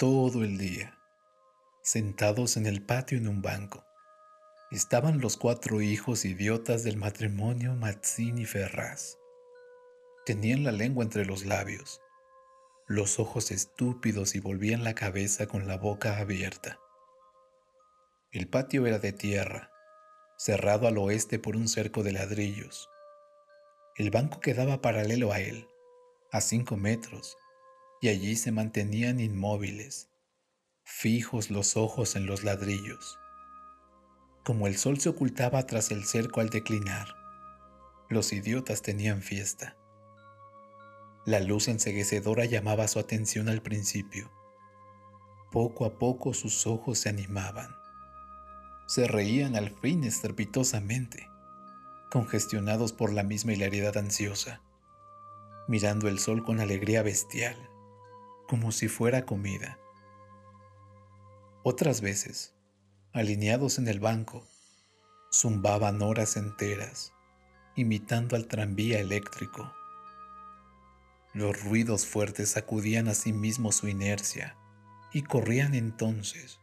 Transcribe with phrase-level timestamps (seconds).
[0.00, 0.98] todo el día,
[1.82, 3.84] sentados en el patio en un banco.
[4.70, 9.18] Estaban los cuatro hijos idiotas del matrimonio Mazzini Ferraz.
[10.24, 12.00] Tenían la lengua entre los labios,
[12.86, 16.78] los ojos estúpidos y volvían la cabeza con la boca abierta.
[18.32, 19.70] El patio era de tierra,
[20.38, 22.88] cerrado al oeste por un cerco de ladrillos.
[23.96, 25.68] El banco quedaba paralelo a él,
[26.32, 27.36] a cinco metros,
[28.00, 30.08] y allí se mantenían inmóviles,
[30.84, 33.18] fijos los ojos en los ladrillos.
[34.42, 37.14] Como el sol se ocultaba tras el cerco al declinar,
[38.08, 39.76] los idiotas tenían fiesta.
[41.26, 44.32] La luz enseguecedora llamaba su atención al principio.
[45.52, 47.68] Poco a poco sus ojos se animaban.
[48.86, 51.28] Se reían al fin estrepitosamente,
[52.10, 54.62] congestionados por la misma hilaridad ansiosa,
[55.68, 57.69] mirando el sol con alegría bestial
[58.50, 59.78] como si fuera comida.
[61.62, 62.52] Otras veces,
[63.12, 64.44] alineados en el banco,
[65.32, 67.12] zumbaban horas enteras,
[67.76, 69.72] imitando al tranvía eléctrico.
[71.32, 74.56] Los ruidos fuertes sacudían a sí mismos su inercia
[75.12, 76.58] y corrían entonces,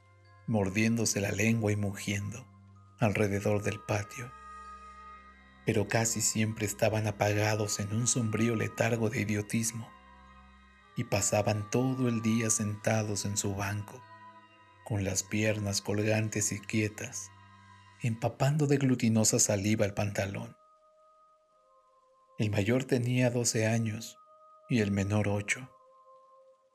[0.45, 2.45] mordiéndose la lengua y mugiendo,
[3.00, 4.30] alrededor del patio.
[5.66, 9.90] Pero casi siempre estaban apagados en un sombrío letargo de idiotismo
[10.98, 14.03] y pasaban todo el día sentados en su banco,
[14.84, 17.30] con las piernas colgantes y quietas,
[18.02, 20.58] empapando de glutinosa saliva el pantalón.
[22.40, 24.18] El mayor tenía doce años
[24.70, 25.70] y el menor ocho.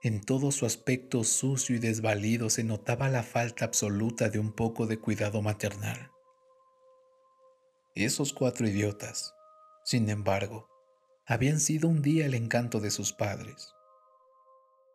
[0.03, 4.87] En todo su aspecto sucio y desvalido se notaba la falta absoluta de un poco
[4.87, 6.11] de cuidado maternal.
[7.95, 9.35] Esos cuatro idiotas,
[9.85, 10.69] sin embargo,
[11.27, 13.75] habían sido un día el encanto de sus padres.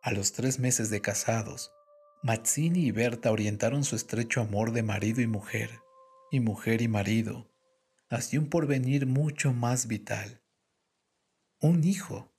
[0.02, 1.72] A los tres meses de casados,
[2.22, 5.80] Mazzini y Berta orientaron su estrecho amor de marido y mujer,
[6.30, 7.50] y mujer y marido,
[8.08, 10.40] hacia un porvenir mucho más vital.
[11.60, 12.32] Un hijo.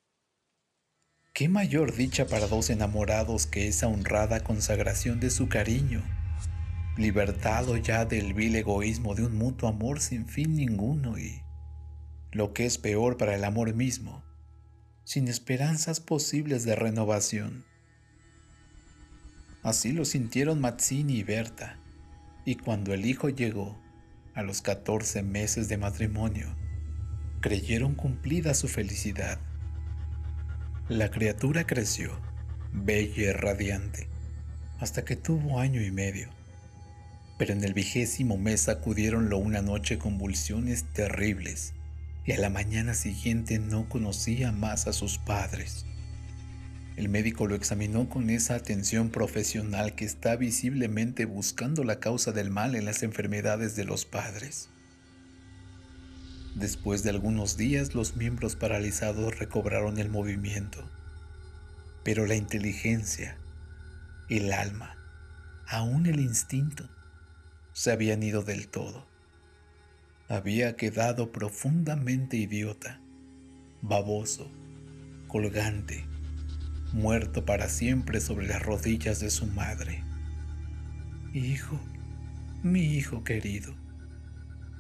[1.34, 6.02] ¿Qué mayor dicha para dos enamorados que esa honrada consagración de su cariño,
[6.98, 11.42] libertado ya del vil egoísmo de un mutuo amor sin fin ninguno y,
[12.32, 14.24] lo que es peor para el amor mismo,
[15.10, 17.66] sin esperanzas posibles de renovación.
[19.64, 21.80] Así lo sintieron Mazzini y Berta,
[22.46, 23.76] y cuando el hijo llegó,
[24.36, 26.56] a los 14 meses de matrimonio,
[27.42, 29.40] creyeron cumplida su felicidad.
[30.90, 32.12] La criatura creció,
[32.72, 34.08] bella y radiante,
[34.78, 36.30] hasta que tuvo año y medio.
[37.40, 41.74] Pero en el vigésimo mes sacudieronlo una noche convulsiones terribles
[42.30, 45.88] y a la mañana siguiente no conocía más a sus padres.
[46.96, 52.52] El médico lo examinó con esa atención profesional que está visiblemente buscando la causa del
[52.52, 54.70] mal en las enfermedades de los padres.
[56.54, 60.88] Después de algunos días los miembros paralizados recobraron el movimiento,
[62.04, 63.40] pero la inteligencia,
[64.30, 64.96] el alma,
[65.66, 66.88] aún el instinto,
[67.74, 69.09] se habían ido del todo
[70.30, 73.02] había quedado profundamente idiota,
[73.82, 74.48] baboso,
[75.28, 76.06] colgante,
[76.94, 80.04] muerto para siempre sobre las rodillas de su madre.
[81.34, 81.80] Hijo,
[82.62, 83.74] mi hijo querido,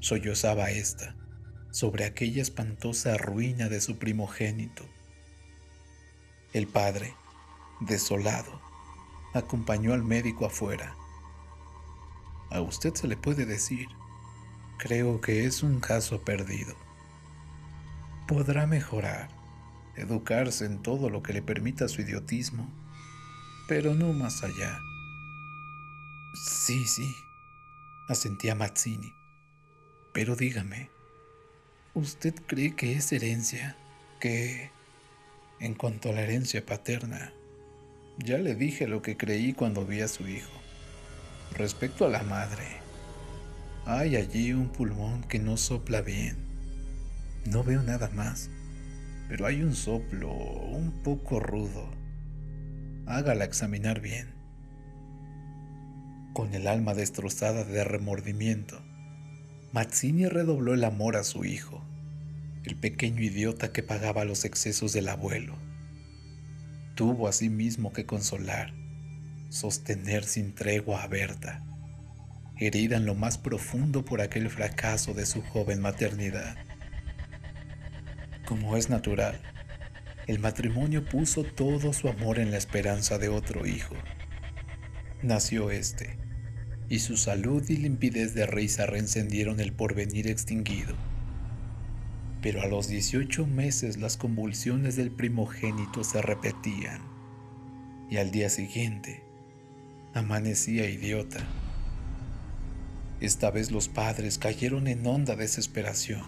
[0.01, 1.15] sollozaba ésta
[1.71, 4.85] sobre aquella espantosa ruina de su primogénito.
[6.53, 7.15] El padre,
[7.79, 8.61] desolado,
[9.33, 10.95] acompañó al médico afuera.
[12.51, 13.87] A usted se le puede decir,
[14.79, 16.73] creo que es un caso perdido.
[18.27, 19.29] Podrá mejorar,
[19.97, 22.71] educarse en todo lo que le permita su idiotismo,
[23.67, 24.79] pero no más allá.
[26.33, 27.13] Sí, sí,
[28.07, 29.13] asentía Mazzini.
[30.13, 30.89] Pero dígame,
[31.93, 33.75] ¿usted cree que es herencia?
[34.19, 34.71] Que,
[35.59, 37.33] en cuanto a la herencia paterna,
[38.17, 40.51] ya le dije lo que creí cuando vi a su hijo.
[41.51, 42.88] Respecto a la madre,
[43.85, 46.37] hay allí un pulmón que no sopla bien.
[47.45, 48.49] No veo nada más,
[49.27, 51.89] pero hay un soplo un poco rudo.
[53.05, 54.33] Hágala examinar bien.
[56.33, 58.79] Con el alma destrozada de remordimiento,
[59.71, 61.83] Mazzini redobló el amor a su hijo,
[62.65, 65.55] el pequeño idiota que pagaba los excesos del abuelo.
[66.95, 68.73] Tuvo a sí mismo que consolar,
[69.49, 71.68] sostener sin tregua a Berta
[72.59, 76.57] herida en lo más profundo por aquel fracaso de su joven maternidad.
[78.45, 79.39] Como es natural,
[80.27, 83.95] el matrimonio puso todo su amor en la esperanza de otro hijo,
[85.23, 86.17] nació este,
[86.89, 90.95] y su salud y limpidez de risa reencendieron el porvenir extinguido.
[92.41, 97.01] Pero a los 18 meses las convulsiones del primogénito se repetían,
[98.09, 99.23] y al día siguiente
[100.13, 101.39] amanecía idiota.
[103.21, 106.23] Esta vez los padres cayeron en honda desesperación.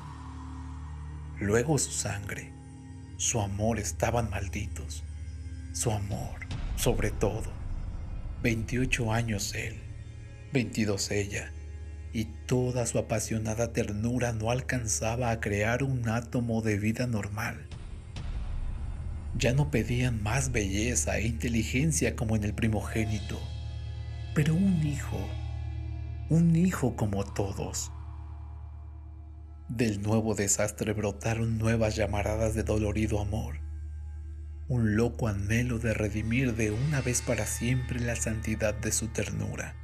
[1.39, 2.51] Luego su sangre,
[3.15, 5.05] su amor estaban malditos.
[5.71, 7.49] Su amor, sobre todo.
[8.43, 9.79] 28 años él,
[10.51, 11.53] 22 ella,
[12.11, 17.67] y toda su apasionada ternura no alcanzaba a crear un átomo de vida normal.
[19.37, 23.39] Ya no pedían más belleza e inteligencia como en el primogénito,
[24.35, 25.19] pero un hijo
[26.31, 27.91] un hijo como todos.
[29.67, 33.59] Del nuevo desastre brotaron nuevas llamaradas de dolorido amor,
[34.69, 39.75] un loco anhelo de redimir de una vez para siempre la santidad de su ternura.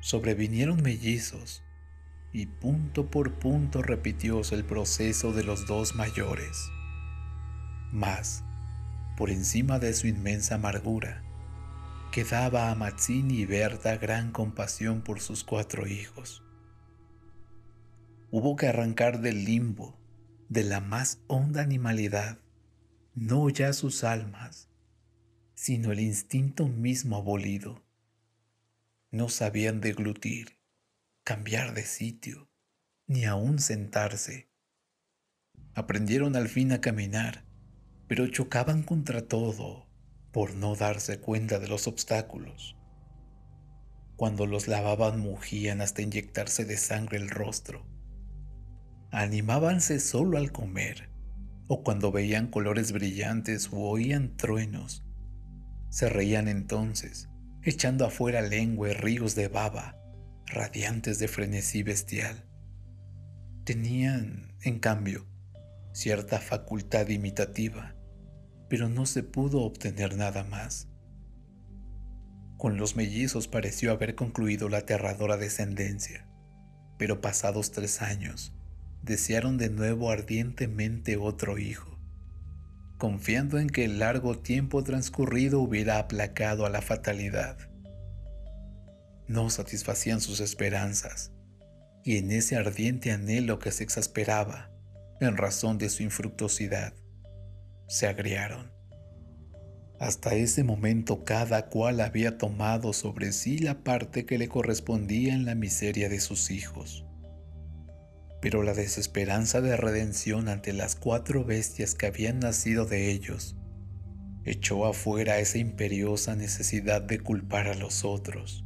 [0.00, 1.62] Sobrevinieron mellizos
[2.32, 6.58] y punto por punto repitióse el proceso de los dos mayores.
[7.92, 8.42] Mas,
[9.16, 11.23] por encima de su inmensa amargura,
[12.14, 16.44] quedaba a Mazzini y Berta gran compasión por sus cuatro hijos.
[18.30, 19.98] Hubo que arrancar del limbo,
[20.48, 22.38] de la más honda animalidad,
[23.16, 24.68] no ya sus almas,
[25.54, 27.84] sino el instinto mismo abolido.
[29.10, 30.60] No sabían deglutir,
[31.24, 32.48] cambiar de sitio,
[33.08, 34.52] ni aún sentarse.
[35.74, 37.44] Aprendieron al fin a caminar,
[38.06, 39.88] pero chocaban contra todo,
[40.34, 42.76] por no darse cuenta de los obstáculos.
[44.16, 47.86] Cuando los lavaban mugían hasta inyectarse de sangre el rostro.
[49.12, 51.08] Animábanse solo al comer
[51.68, 55.04] o cuando veían colores brillantes o oían truenos.
[55.88, 57.28] Se reían entonces,
[57.62, 59.96] echando afuera lengua y ríos de baba,
[60.46, 62.44] radiantes de frenesí bestial.
[63.62, 65.28] Tenían, en cambio,
[65.92, 67.94] cierta facultad imitativa
[68.74, 70.88] pero no se pudo obtener nada más.
[72.56, 76.26] Con los mellizos pareció haber concluido la aterradora descendencia,
[76.98, 78.52] pero pasados tres años,
[79.00, 82.00] desearon de nuevo ardientemente otro hijo,
[82.98, 87.56] confiando en que el largo tiempo transcurrido hubiera aplacado a la fatalidad.
[89.28, 91.30] No satisfacían sus esperanzas,
[92.02, 94.72] y en ese ardiente anhelo que se exasperaba,
[95.20, 96.92] en razón de su infructuosidad,
[97.86, 98.72] se agriaron.
[100.00, 105.44] Hasta ese momento cada cual había tomado sobre sí la parte que le correspondía en
[105.44, 107.06] la miseria de sus hijos.
[108.40, 113.56] Pero la desesperanza de redención ante las cuatro bestias que habían nacido de ellos
[114.44, 118.64] echó afuera esa imperiosa necesidad de culpar a los otros,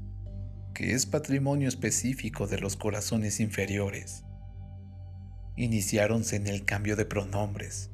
[0.75, 4.25] que es patrimonio específico de los corazones inferiores.
[5.57, 7.93] Iniciáronse en el cambio de pronombres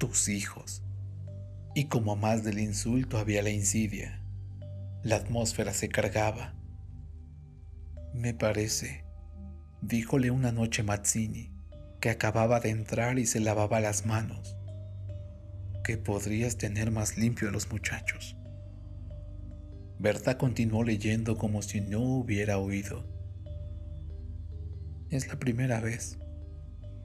[0.00, 0.82] tus hijos.
[1.74, 4.24] Y como más del insulto había la insidia,
[5.04, 6.54] la atmósfera se cargaba.
[8.14, 9.04] Me parece,
[9.82, 11.52] díjole una noche Mazzini,
[12.00, 14.56] que acababa de entrar y se lavaba las manos,
[15.84, 18.36] que podrías tener más limpio a los muchachos.
[19.98, 23.04] Berta continuó leyendo como si no hubiera oído.
[25.10, 26.18] Es la primera vez,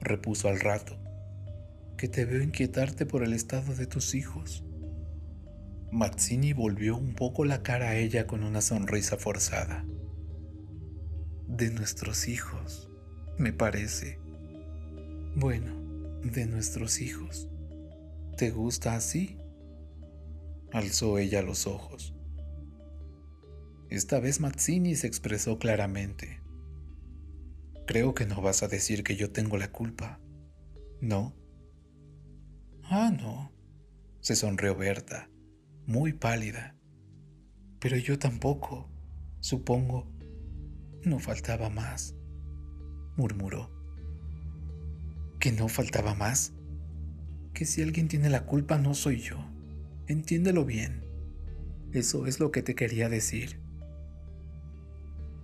[0.00, 1.05] repuso al rato
[1.96, 4.64] que te veo inquietarte por el estado de tus hijos.
[5.90, 9.84] Mazzini volvió un poco la cara a ella con una sonrisa forzada.
[11.48, 12.90] De nuestros hijos,
[13.38, 14.18] me parece.
[15.36, 15.74] Bueno,
[16.22, 17.48] de nuestros hijos.
[18.36, 19.38] ¿Te gusta así?
[20.72, 22.14] Alzó ella los ojos.
[23.88, 26.42] Esta vez Mazzini se expresó claramente.
[27.86, 30.20] Creo que no vas a decir que yo tengo la culpa.
[31.00, 31.34] ¿No?
[32.88, 33.50] Ah, no,
[34.20, 35.28] se sonrió Berta,
[35.86, 36.76] muy pálida.
[37.80, 38.88] Pero yo tampoco,
[39.40, 40.06] supongo.
[41.02, 42.14] No faltaba más,
[43.16, 43.70] murmuró.
[45.40, 46.52] ¿Que no faltaba más?
[47.54, 49.36] Que si alguien tiene la culpa no soy yo.
[50.06, 51.04] Entiéndelo bien.
[51.92, 53.60] Eso es lo que te quería decir.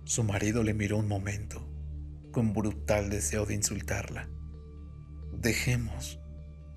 [0.05, 1.69] Su marido le miró un momento,
[2.31, 4.29] con brutal deseo de insultarla.
[5.33, 6.19] Dejemos,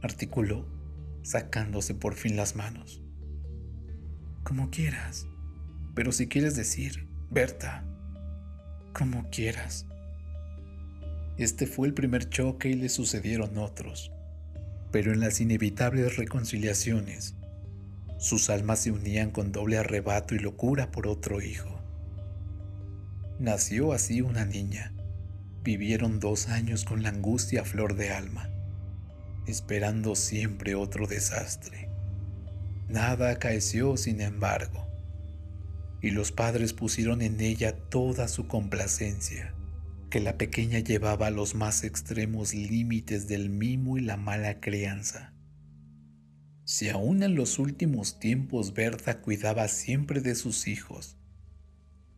[0.06, 0.66] articuló,
[1.22, 3.02] sacándose por fin las manos.
[4.44, 5.26] Como quieras,
[5.94, 7.84] pero si quieres decir, Berta,
[8.92, 9.86] como quieras.
[11.36, 14.12] Este fue el primer choque y le sucedieron otros,
[14.90, 17.34] pero en las inevitables reconciliaciones,
[18.18, 21.78] Sus almas se unían con doble arrebato y locura por otro hijo.
[23.38, 24.94] Nació así una niña.
[25.62, 28.48] Vivieron dos años con la angustia flor de alma,
[29.46, 31.88] esperando siempre otro desastre.
[32.88, 34.86] Nada acaeció, sin embargo,
[36.00, 39.54] y los padres pusieron en ella toda su complacencia
[40.10, 45.32] que la pequeña llevaba a los más extremos límites del mimo y la mala crianza.
[46.64, 51.16] Si aún en los últimos tiempos Berta cuidaba siempre de sus hijos,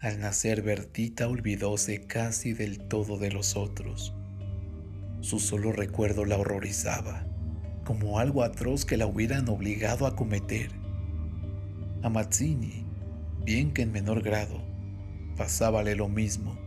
[0.00, 4.14] al nacer Bertita olvidóse casi del todo de los otros.
[5.20, 7.26] Su solo recuerdo la horrorizaba,
[7.84, 10.70] como algo atroz que la hubieran obligado a cometer.
[12.02, 12.86] A Mazzini,
[13.44, 14.62] bien que en menor grado,
[15.36, 16.58] pasábale lo mismo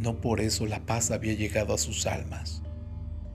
[0.00, 2.62] no por eso la paz había llegado a sus almas.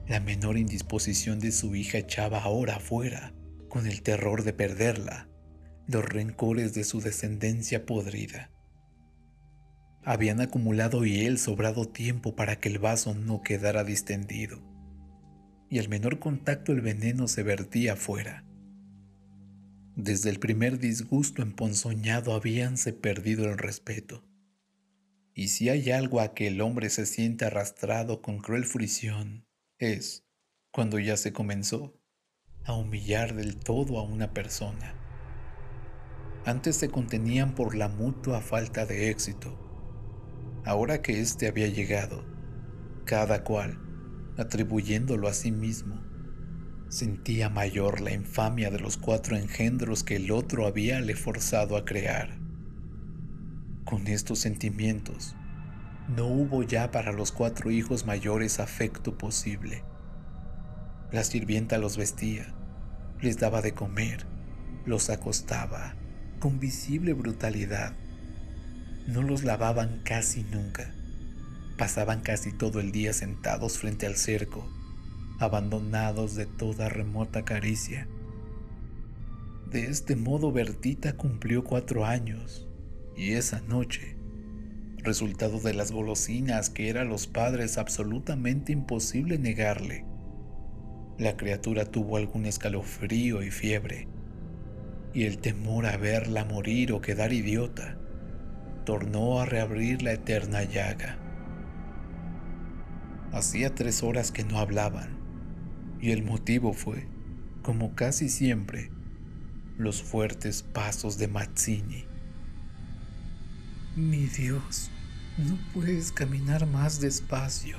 [0.08, 3.34] La menor indisposición de su hija echaba ahora afuera,
[3.68, 5.28] con el terror de perderla,
[5.86, 8.50] los rencores de su descendencia podrida.
[10.06, 14.62] Habían acumulado y él sobrado tiempo para que el vaso no quedara distendido,
[15.68, 18.46] y al menor contacto el veneno se vertía afuera.
[19.94, 24.24] Desde el primer disgusto emponzoñado habíanse perdido el respeto
[25.38, 29.46] y si hay algo a que el hombre se siente arrastrado con cruel fricción,
[29.78, 30.24] es
[30.72, 32.00] cuando ya se comenzó
[32.64, 34.94] a humillar del todo a una persona.
[36.46, 39.65] Antes se contenían por la mutua falta de éxito.
[40.66, 42.24] Ahora que éste había llegado,
[43.04, 43.78] cada cual,
[44.36, 46.02] atribuyéndolo a sí mismo,
[46.88, 51.84] sentía mayor la infamia de los cuatro engendros que el otro había le forzado a
[51.84, 52.36] crear.
[53.84, 55.36] Con estos sentimientos,
[56.08, 59.84] no hubo ya para los cuatro hijos mayores afecto posible.
[61.12, 62.52] La sirvienta los vestía,
[63.20, 64.26] les daba de comer,
[64.84, 65.94] los acostaba
[66.40, 67.94] con visible brutalidad.
[69.06, 70.92] No los lavaban casi nunca.
[71.78, 74.68] Pasaban casi todo el día sentados frente al cerco,
[75.38, 78.08] abandonados de toda remota caricia.
[79.70, 82.66] De este modo Bertita cumplió cuatro años
[83.16, 84.16] y esa noche,
[84.98, 90.04] resultado de las golosinas que era a los padres absolutamente imposible negarle,
[91.16, 94.08] la criatura tuvo algún escalofrío y fiebre,
[95.14, 97.98] y el temor a verla morir o quedar idiota
[98.86, 101.18] tornó a reabrir la eterna llaga.
[103.32, 105.18] Hacía tres horas que no hablaban,
[106.00, 107.08] y el motivo fue,
[107.62, 108.90] como casi siempre,
[109.76, 112.06] los fuertes pasos de Mazzini.
[113.96, 114.90] Mi Dios,
[115.36, 117.76] no puedes caminar más despacio.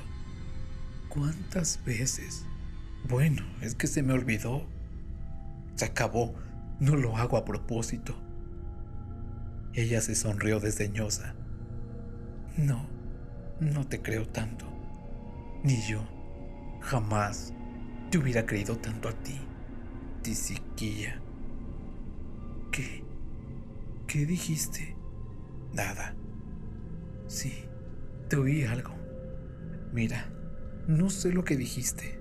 [1.08, 2.44] ¿Cuántas veces?
[3.08, 4.68] Bueno, es que se me olvidó.
[5.74, 6.34] Se acabó.
[6.80, 8.27] No lo hago a propósito.
[9.74, 11.34] Ella se sonrió desdeñosa.
[12.56, 12.88] No,
[13.60, 14.66] no te creo tanto.
[15.62, 16.02] Ni yo.
[16.80, 17.52] Jamás
[18.10, 19.38] te hubiera creído tanto a ti,
[20.22, 21.20] tisiquilla.
[22.70, 23.04] ¿Qué?
[24.06, 24.96] ¿Qué dijiste?
[25.74, 26.14] Nada.
[27.26, 27.64] Sí,
[28.28, 28.94] te oí algo.
[29.92, 30.32] Mira,
[30.86, 32.18] no sé lo que dijiste,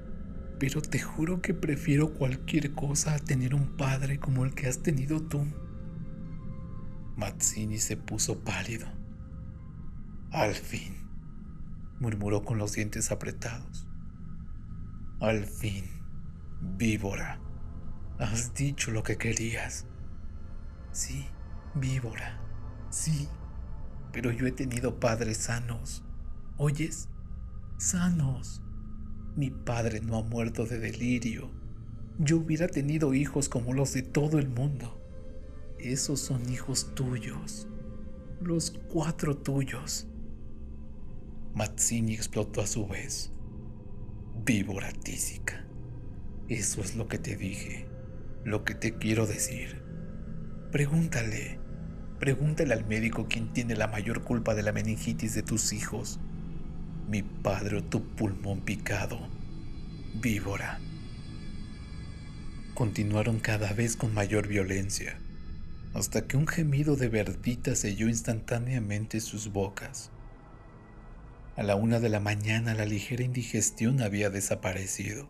[0.60, 4.80] pero te juro que prefiero cualquier cosa a tener un padre como el que has
[4.80, 5.46] tenido tú.
[7.18, 8.86] Mazzini se puso pálido.
[10.32, 10.96] Al fin,
[12.00, 13.88] murmuró con los dientes apretados.
[15.20, 15.86] Al fin,
[16.62, 17.40] víbora,
[18.20, 19.88] has dicho lo que querías.
[20.92, 21.26] Sí,
[21.74, 22.40] víbora.
[22.92, 23.28] Sí,
[24.12, 26.06] pero yo he tenido padres sanos.
[26.58, 27.10] ¿Oyes?
[27.80, 28.62] Sanos.
[29.36, 31.50] Mi padre no ha muerto de delirio.
[32.20, 34.97] Yo hubiera tenido hijos como los de todo el mundo.
[35.79, 37.67] Esos son hijos tuyos.
[38.41, 40.07] Los cuatro tuyos.
[41.53, 43.31] Mazzini explotó a su vez.
[44.46, 45.65] Víbora tísica.
[46.48, 47.88] Eso es lo que te dije,
[48.43, 49.81] lo que te quiero decir.
[50.72, 51.60] Pregúntale,
[52.19, 56.19] Pregúntale al médico quién tiene la mayor culpa de la meningitis de tus hijos.
[57.07, 59.19] Mi padre o tu pulmón picado.
[60.19, 60.79] Víbora.
[62.74, 65.19] Continuaron cada vez con mayor violencia,
[65.98, 70.12] hasta que un gemido de Bertita selló instantáneamente sus bocas.
[71.56, 75.27] A la una de la mañana la ligera indigestión había desaparecido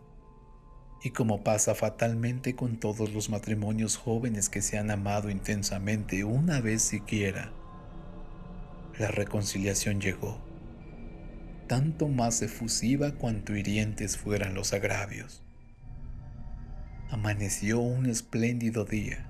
[1.02, 6.60] y como pasa fatalmente con todos los matrimonios jóvenes que se han amado intensamente una
[6.60, 7.50] vez siquiera,
[8.98, 10.38] la reconciliación llegó,
[11.66, 15.42] tanto más efusiva cuanto hirientes fueran los agravios.
[17.10, 19.28] Amaneció un espléndido día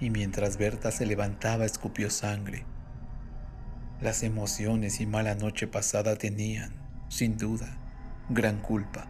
[0.00, 2.64] y mientras Berta se levantaba escupió sangre.
[4.00, 6.74] Las emociones y mala noche pasada tenían,
[7.08, 7.78] sin duda,
[8.28, 9.06] gran culpa.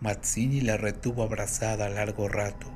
[0.00, 2.72] Mazzini la retuvo abrazada largo rato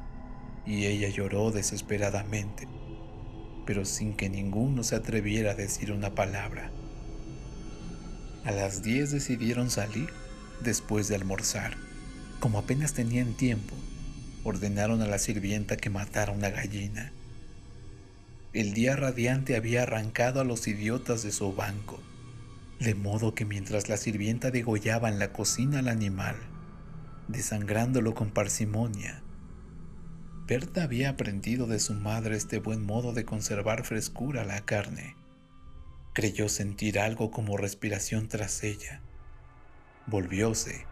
[0.67, 2.69] y ella lloró desesperadamente,
[3.67, 6.71] pero sin que ninguno se atreviera a decir una palabra.
[8.45, 10.11] A las 10 decidieron salir
[10.63, 11.77] después de almorzar.
[12.41, 13.75] Como apenas tenían tiempo,
[14.45, 17.13] ordenaron a la sirvienta que matara una gallina.
[18.53, 21.99] El día radiante había arrancado a los idiotas de su banco,
[22.79, 26.37] de modo que mientras la sirvienta degollaba en la cocina al animal,
[27.27, 29.23] desangrándolo con parsimonia,
[30.47, 35.17] Berta había aprendido de su madre este buen modo de conservar frescura la carne.
[36.13, 39.01] Creyó sentir algo como respiración tras ella.
[40.07, 40.85] Volvióse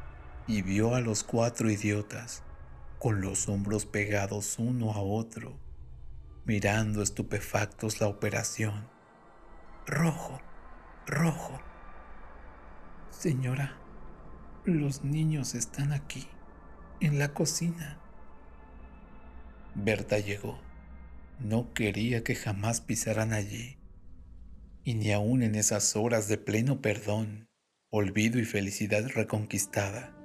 [0.46, 2.42] y vio a los cuatro idiotas
[3.02, 5.58] con los hombros pegados uno a otro,
[6.44, 8.88] mirando estupefactos la operación.
[9.88, 10.40] Rojo,
[11.08, 11.60] rojo.
[13.10, 13.76] Señora,
[14.64, 16.28] los niños están aquí,
[17.00, 17.98] en la cocina.
[19.74, 20.60] Berta llegó.
[21.40, 23.78] No quería que jamás pisaran allí
[24.84, 27.48] y ni aun en esas horas de pleno perdón,
[27.90, 30.16] olvido y felicidad reconquistada,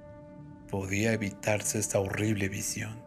[0.68, 3.04] podía evitarse esta horrible visión,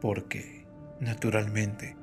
[0.00, 0.66] porque,
[1.00, 1.96] naturalmente,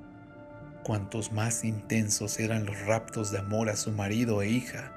[0.84, 4.94] cuantos más intensos eran los raptos de amor a su marido e hija,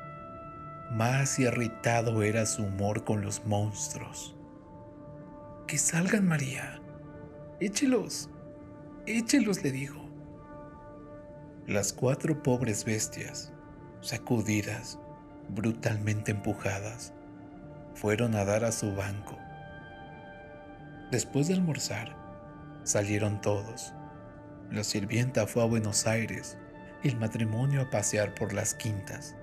[0.90, 4.36] más irritado era su humor con los monstruos.
[5.66, 6.80] Que salgan, María.
[7.60, 8.30] Échelos.
[9.06, 10.04] Échelos, le dijo.
[11.66, 13.52] Las cuatro pobres bestias,
[14.02, 14.98] sacudidas,
[15.48, 17.14] brutalmente empujadas,
[17.94, 19.38] fueron a dar a su banco.
[21.10, 22.16] Después de almorzar,
[22.84, 23.92] salieron todos.
[24.70, 26.56] La sirvienta fue a Buenos Aires
[27.02, 29.36] y el matrimonio a pasear por las quintas.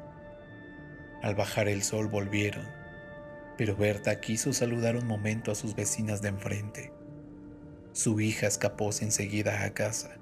[1.22, 2.66] Al bajar el sol volvieron,
[3.58, 6.94] pero Berta quiso saludar un momento a sus vecinas de enfrente.
[7.94, 10.22] Su hija escapóse enseguida a casa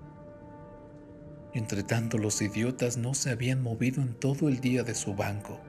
[1.53, 5.59] Entretanto los idiotas no se habían movido en todo el día de su banco.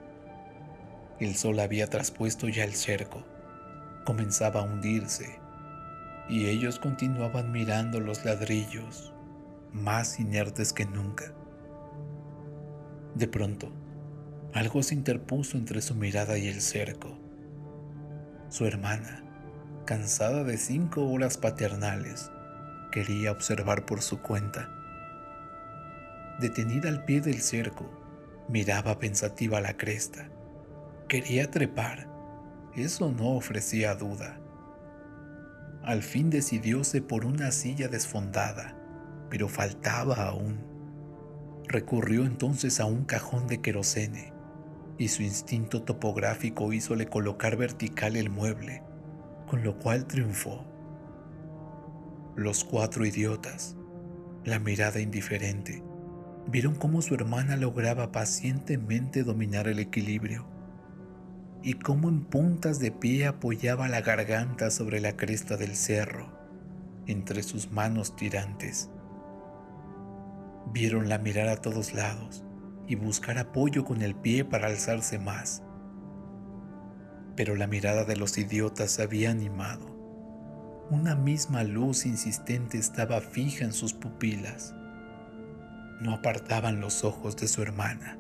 [1.19, 3.25] El sol había traspuesto ya el cerco,
[4.05, 5.40] comenzaba a hundirse,
[6.29, 9.13] y ellos continuaban mirando los ladrillos,
[9.73, 11.33] más inertes que nunca.
[13.15, 13.73] De pronto,
[14.55, 17.19] algo se interpuso entre su mirada y el cerco.
[18.49, 19.25] Su hermana,
[19.87, 22.31] cansada de cinco horas paternales,
[22.93, 24.81] quería observar por su cuenta
[26.41, 27.87] detenida al pie del cerco,
[28.49, 30.29] miraba pensativa la cresta.
[31.07, 32.09] Quería trepar.
[32.75, 34.41] Eso no ofrecía duda.
[35.83, 38.77] Al fin decidióse por una silla desfondada,
[39.31, 40.59] pero faltaba aún.
[41.67, 44.33] Recurrió entonces a un cajón de querosene
[44.99, 48.83] y su instinto topográfico hízole colocar vertical el mueble,
[49.47, 50.67] con lo cual triunfó.
[52.37, 53.77] Los cuatro idiotas,
[54.45, 55.83] la mirada indiferente,
[56.47, 60.60] vieron cómo su hermana lograba pacientemente dominar el equilibrio
[61.63, 66.29] y cómo en puntas de pie apoyaba la garganta sobre la cresta del cerro
[67.07, 68.91] entre sus manos tirantes.
[70.73, 72.45] Vieronla mirar a todos lados
[72.87, 75.63] y buscar apoyo con el pie para alzarse más.
[77.37, 79.87] Pero la mirada de los idiotas había animado.
[80.91, 84.75] Una misma luz insistente estaba fija en sus pupilas
[86.01, 88.19] no apartaban los ojos de su hermana,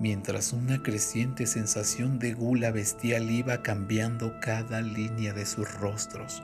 [0.00, 6.42] mientras una creciente sensación de gula bestial iba cambiando cada línea de sus rostros.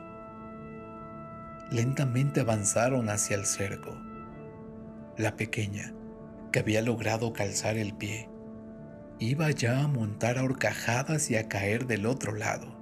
[1.70, 3.96] Lentamente avanzaron hacia el cerco.
[5.16, 5.94] La pequeña,
[6.52, 8.28] que había logrado calzar el pie,
[9.18, 12.76] iba ya a montar a horcajadas y a caer del otro lado.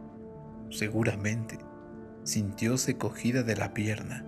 [0.70, 1.58] Seguramente
[2.24, 4.24] sintióse cogida de la pierna.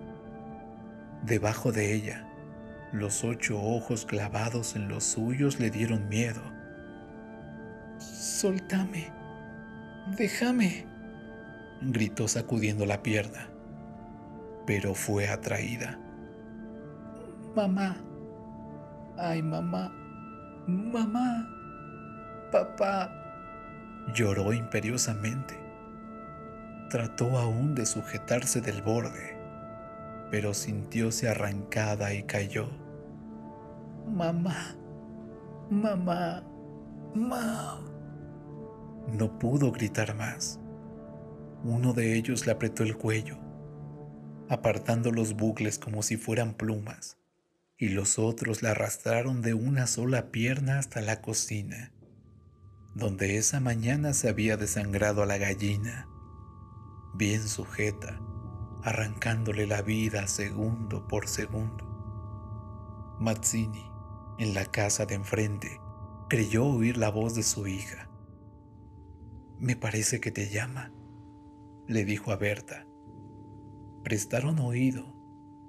[1.23, 2.24] Debajo de ella,
[2.95, 6.41] los ocho ojos clavados en los suyos le dieron miedo.
[7.97, 9.11] Soltame,
[10.17, 10.85] déjame,
[11.81, 13.49] gritó sacudiendo la pierna,
[14.65, 15.99] pero fue atraída.
[17.55, 17.97] Mamá,
[19.17, 19.91] ay mamá,
[20.67, 21.49] mamá,
[22.51, 23.11] papá,
[24.13, 25.59] lloró imperiosamente.
[26.89, 29.37] Trató aún de sujetarse del borde,
[30.31, 32.69] pero sintióse arrancada y cayó
[34.07, 34.75] mamá,
[35.69, 36.43] mamá,
[37.13, 37.81] mamá.
[39.11, 40.59] No pudo gritar más.
[41.63, 43.37] Uno de ellos le apretó el cuello.
[44.49, 47.17] apartando los bucles como si fueran plumas,
[47.77, 51.91] y los otros la arrastraron de una sola pierna hasta la cocina,
[52.93, 56.07] donde esa mañana se había desangrado a la gallina,
[57.15, 58.19] bien sujeta,
[58.83, 61.83] arrancándole la vida segundo por segundo.
[63.19, 63.83] Mazzini,
[64.37, 65.79] en la casa de enfrente,
[66.29, 68.09] creyó oír la voz de su hija.
[69.57, 70.91] Me parece que te llama,
[71.87, 72.85] le dijo a Berta.
[74.03, 75.15] Prestaron oído,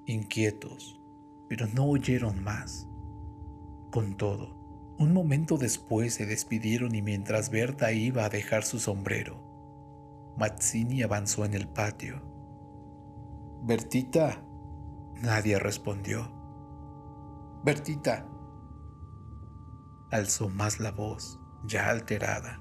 [0.07, 1.01] inquietos,
[1.49, 2.89] pero no oyeron más.
[3.91, 9.47] Con todo, un momento después se despidieron y mientras Berta iba a dejar su sombrero,
[10.37, 12.21] Mazzini avanzó en el patio.
[13.63, 14.43] Bertita,
[15.23, 16.31] nadie respondió.
[17.65, 18.29] Bertita,
[20.17, 22.61] alzó más la voz, ya alterada.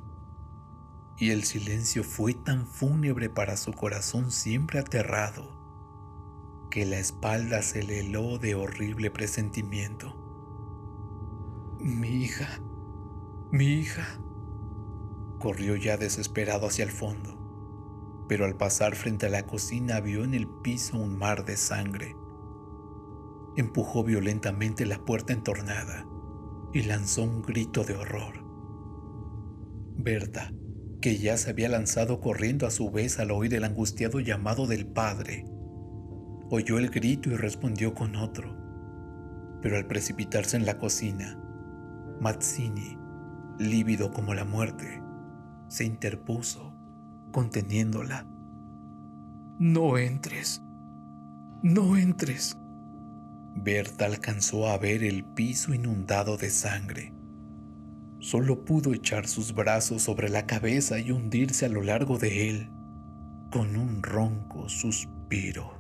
[1.18, 5.56] Y el silencio fue tan fúnebre para su corazón siempre aterrado,
[6.70, 10.16] que la espalda se le heló de horrible presentimiento.
[11.80, 12.60] Mi hija,
[13.52, 14.20] mi hija.
[15.40, 20.34] Corrió ya desesperado hacia el fondo, pero al pasar frente a la cocina vio en
[20.34, 22.16] el piso un mar de sangre.
[23.56, 26.06] Empujó violentamente la puerta entornada
[26.76, 28.34] y lanzó un grito de horror.
[29.96, 30.52] Berta,
[31.00, 34.86] que ya se había lanzado corriendo a su vez al oír el angustiado llamado del
[34.86, 35.46] padre,
[36.50, 38.58] oyó el grito y respondió con otro.
[39.62, 41.40] Pero al precipitarse en la cocina,
[42.20, 42.98] Mazzini,
[43.58, 45.02] lívido como la muerte,
[45.70, 46.76] se interpuso,
[47.32, 48.28] conteniéndola.
[49.60, 50.62] No entres,
[51.64, 52.58] no entres,
[53.56, 57.14] Berta alcanzó a ver el piso inundado de sangre.
[58.20, 62.70] Solo pudo echar sus brazos sobre la cabeza y hundirse a lo largo de él
[63.52, 65.75] con un ronco suspiro.